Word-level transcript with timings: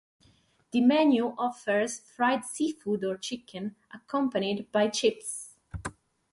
The 0.71 0.81
menu 0.81 1.35
offers 1.37 1.99
fried 1.99 2.43
seafood 2.43 3.03
or 3.03 3.17
chicken, 3.17 3.75
accompanied 3.93 4.71
by 4.71 4.87
chips. 4.87 5.57